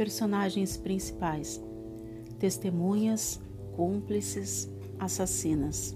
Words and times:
personagens 0.00 0.78
principais, 0.78 1.62
testemunhas, 2.38 3.38
cúmplices, 3.76 4.66
assassinas. 4.98 5.94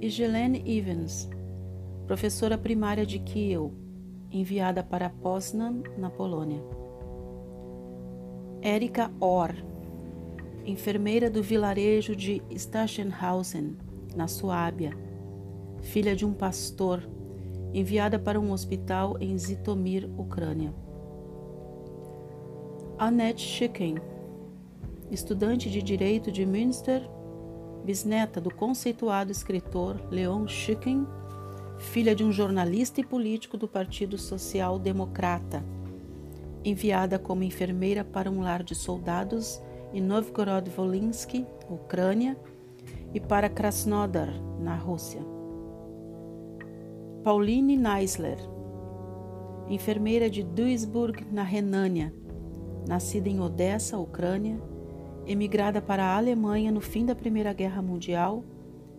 E 0.00 0.08
Evans, 0.76 1.30
professora 2.04 2.58
primária 2.58 3.06
de 3.06 3.20
Kiel, 3.20 3.72
enviada 4.28 4.82
para 4.82 5.08
Poznan, 5.08 5.84
na 5.96 6.10
Polônia. 6.10 6.60
Erika 8.60 9.08
Orr, 9.20 9.54
enfermeira 10.66 11.30
do 11.30 11.44
vilarejo 11.44 12.16
de 12.16 12.42
Stachenhausen, 12.50 13.76
na 14.16 14.26
Suábia, 14.26 14.98
filha 15.80 16.16
de 16.16 16.26
um 16.26 16.32
pastor, 16.34 17.08
enviada 17.72 18.18
para 18.18 18.40
um 18.40 18.50
hospital 18.50 19.16
em 19.20 19.38
Zitomir, 19.38 20.10
Ucrânia. 20.18 20.81
Annette 23.04 23.42
Schicken, 23.42 23.96
estudante 25.10 25.68
de 25.68 25.82
direito 25.82 26.30
de 26.30 26.46
Münster, 26.46 27.02
bisneta 27.84 28.40
do 28.40 28.48
conceituado 28.54 29.32
escritor 29.32 30.00
Leon 30.08 30.46
Schicken, 30.46 31.04
filha 31.80 32.14
de 32.14 32.22
um 32.22 32.30
jornalista 32.30 33.00
e 33.00 33.04
político 33.04 33.56
do 33.56 33.66
Partido 33.66 34.16
Social 34.16 34.78
Democrata, 34.78 35.64
enviada 36.64 37.18
como 37.18 37.42
enfermeira 37.42 38.04
para 38.04 38.30
um 38.30 38.40
lar 38.40 38.62
de 38.62 38.76
soldados 38.76 39.60
em 39.92 40.00
Novgorod-Volensky, 40.00 41.44
Ucrânia, 41.68 42.36
e 43.12 43.18
para 43.18 43.48
Krasnodar, 43.48 44.32
na 44.60 44.76
Rússia. 44.76 45.22
Pauline 47.24 47.76
Neisler, 47.76 48.38
enfermeira 49.68 50.30
de 50.30 50.44
Duisburg, 50.44 51.26
na 51.32 51.42
Renânia, 51.42 52.14
nascida 52.86 53.28
em 53.28 53.40
Odessa, 53.40 53.98
Ucrânia, 53.98 54.60
emigrada 55.26 55.80
para 55.80 56.04
a 56.04 56.16
Alemanha 56.16 56.72
no 56.72 56.80
fim 56.80 57.06
da 57.06 57.14
Primeira 57.14 57.52
Guerra 57.52 57.80
Mundial 57.80 58.44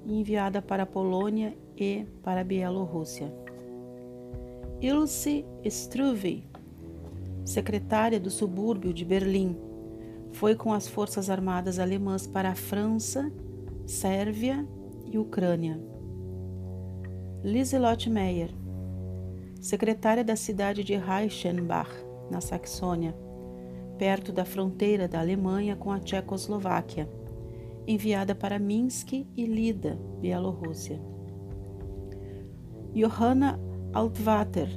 e 0.05 0.19
enviada 0.19 0.61
para 0.61 0.83
a 0.83 0.85
Polônia 0.85 1.57
e 1.77 2.05
para 2.23 2.41
a 2.41 2.43
Bielorrússia. 2.43 3.33
Ilse 4.81 5.45
Struve, 5.63 6.43
secretária 7.45 8.19
do 8.19 8.29
subúrbio 8.29 8.93
de 8.93 9.05
Berlim, 9.05 9.57
foi 10.33 10.55
com 10.55 10.73
as 10.73 10.87
forças 10.87 11.29
armadas 11.29 11.79
alemãs 11.79 12.25
para 12.25 12.49
a 12.49 12.55
França, 12.55 13.31
Sérvia 13.85 14.67
e 15.05 15.17
Ucrânia. 15.17 15.79
Liselotte 17.43 18.09
Meyer, 18.09 18.49
secretária 19.61 20.23
da 20.23 20.35
cidade 20.35 20.83
de 20.83 20.95
Reichenbach, 20.95 21.91
na 22.31 22.41
Saxônia, 22.41 23.15
perto 24.03 24.33
da 24.33 24.43
fronteira 24.43 25.07
da 25.07 25.21
Alemanha 25.21 25.77
com 25.77 25.89
a 25.89 25.97
Tchecoslováquia, 25.97 27.09
enviada 27.87 28.35
para 28.35 28.59
Minsk 28.59 29.13
e 29.13 29.45
Lida, 29.45 29.97
Bielorrússia. 30.19 31.01
Johanna 32.93 33.57
Altvater, 33.93 34.67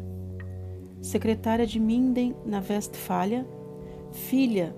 secretária 1.02 1.66
de 1.66 1.80
Minden, 1.80 2.36
na 2.44 2.62
Westfália, 2.70 3.44
filha 4.12 4.72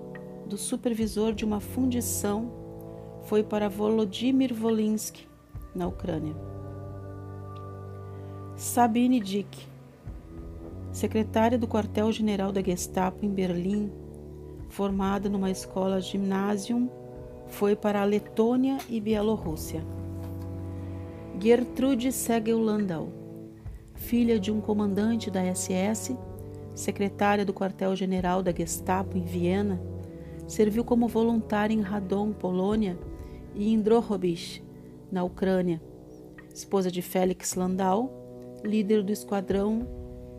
do 0.47 0.57
supervisor 0.57 1.31
de 1.31 1.45
uma 1.45 1.59
fundição, 1.59 2.51
foi 3.25 3.43
para 3.43 3.69
Volodymyr 3.69 4.51
Volinsky, 4.51 5.27
na 5.75 5.85
Ucrânia. 5.85 6.35
Sabine 8.55 9.19
Dick, 9.19 9.59
secretária 10.91 11.55
do 11.55 11.67
quartel-general 11.67 12.51
da 12.51 12.63
Gestapo 12.63 13.23
em 13.23 13.29
Berlim, 13.29 14.08
formada 14.69 15.27
numa 15.27 15.51
escola 15.51 15.99
gymnasium, 15.99 16.89
foi 17.47 17.75
para 17.75 18.01
a 18.01 18.05
Letônia 18.05 18.77
e 18.87 19.01
Bielorrússia. 19.01 19.83
Gertrude 21.41 22.11
Segel-Landau, 22.11 23.09
filha 23.95 24.39
de 24.39 24.51
um 24.51 24.61
comandante 24.61 25.29
da 25.31 25.43
SS, 25.43 26.15
secretária 26.73 27.43
do 27.43 27.53
quartel-general 27.53 28.41
da 28.41 28.51
Gestapo 28.51 29.17
em 29.17 29.23
Viena, 29.23 29.81
serviu 30.47 30.83
como 30.83 31.07
voluntária 31.07 31.73
em 31.73 31.81
Radom, 31.81 32.31
Polônia, 32.31 32.97
e 33.55 33.73
em 33.73 33.81
Drohobych, 33.81 34.63
na 35.11 35.23
Ucrânia. 35.23 35.81
Esposa 36.53 36.91
de 36.91 37.01
Felix 37.01 37.55
Landau, 37.55 38.59
líder 38.63 39.03
do 39.03 39.11
esquadrão 39.11 39.87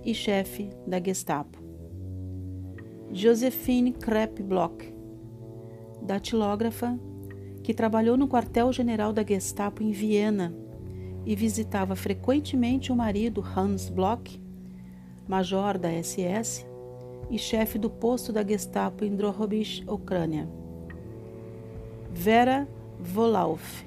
e 0.05 0.15
chefe 0.15 0.71
da 0.87 1.01
Gestapo. 1.03 1.70
Josephine 3.13 3.93
Krepp 3.93 4.41
Bloch, 4.41 4.95
datilógrafa, 6.01 6.97
que 7.61 7.75
trabalhou 7.75 8.17
no 8.17 8.29
quartel-general 8.29 9.13
da 9.13 9.25
Gestapo 9.25 9.83
em 9.83 9.91
Viena 9.91 10.55
e 11.27 11.35
visitava 11.35 11.97
frequentemente 11.97 12.93
o 12.93 12.97
marido 12.97 13.45
Hans 13.57 13.89
Bloch, 13.89 14.41
major 15.27 15.77
da 15.77 15.91
SS 15.91 16.65
e 17.29 17.37
chefe 17.37 17.79
do 17.79 17.91
posto 17.91 18.33
da 18.33 18.45
Gestapo 18.45 19.05
em 19.05 19.17
Drohobych, 19.17 19.85
Ucrânia. 19.89 20.49
Vera 22.13 22.69
Volauf, 22.97 23.85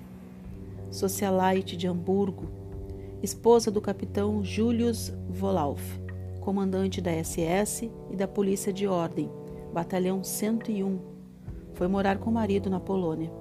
socialite 0.92 1.78
de 1.78 1.88
Hamburgo, 1.88 2.50
esposa 3.22 3.72
do 3.72 3.80
capitão 3.80 4.44
Julius 4.44 5.14
Volauf, 5.30 6.03
comandante 6.44 7.00
da 7.00 7.12
SS 7.12 7.90
e 8.12 8.16
da 8.18 8.28
Polícia 8.28 8.74
de 8.74 8.86
Ordem, 8.86 9.32
Batalhão 9.74 10.24
101, 10.24 11.00
foi 11.74 11.88
morar 11.88 12.18
com 12.18 12.30
o 12.30 12.34
marido 12.34 12.70
na 12.70 12.82
Polônia. 12.82 13.32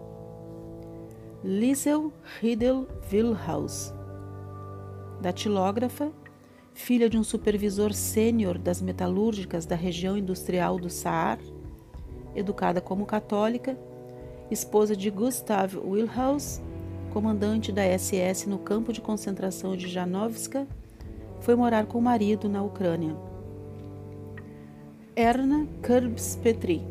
Liesel 1.43 2.13
Riedel 2.41 2.87
Wilhaus, 3.13 3.93
datilógrafa, 5.21 6.13
filha 6.73 7.11
de 7.11 7.19
um 7.19 7.25
supervisor 7.25 7.93
sênior 7.93 8.57
das 8.57 8.81
metalúrgicas 8.81 9.67
da 9.67 9.75
região 9.75 10.17
industrial 10.17 10.79
do 10.79 10.89
Saar, 10.89 11.41
educada 12.37 12.81
como 12.81 13.05
católica, 13.05 13.77
esposa 14.49 14.95
de 14.95 15.11
Gustav 15.11 15.75
Wilhaus, 15.77 16.61
comandante 17.13 17.73
da 17.73 17.83
SS 17.83 18.49
no 18.49 18.59
campo 18.59 18.93
de 18.93 19.01
concentração 19.01 19.77
de 19.77 19.89
Janowska, 19.89 20.69
foi 21.43 21.55
morar 21.55 21.87
com 21.87 21.99
o 21.99 22.03
marido 22.03 22.49
na 22.49 22.63
Ucrânia. 22.63 23.15
Erna 25.15 25.67
Kurbs 25.85 26.37
Petri, 26.37 26.83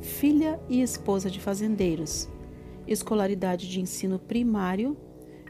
filha 0.00 0.60
e 0.68 0.82
esposa 0.82 1.30
de 1.30 1.40
fazendeiros, 1.40 2.28
escolaridade 2.86 3.68
de 3.68 3.80
ensino 3.80 4.18
primário, 4.18 4.96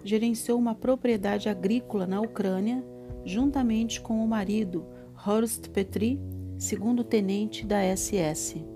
gerenciou 0.04 0.58
uma 0.58 0.74
propriedade 0.74 1.48
agrícola 1.48 2.06
na 2.06 2.20
Ucrânia 2.20 2.84
juntamente 3.24 4.00
com 4.00 4.24
o 4.24 4.28
marido 4.28 4.86
Horst 5.26 5.68
Petri, 5.70 6.20
segundo 6.58 7.02
tenente 7.02 7.66
da 7.66 7.82
SS. 7.96 8.75